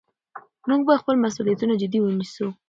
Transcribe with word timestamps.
موږ 0.69 0.81
باید 0.87 1.01
خپل 1.03 1.15
مسؤلیتونه 1.25 1.73
جدي 1.81 1.99
ونیسو 2.01 2.47